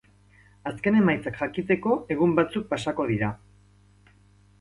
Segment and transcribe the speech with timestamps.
[0.69, 3.31] Azken emaitzak jakiteko egun batzuk pasako dira.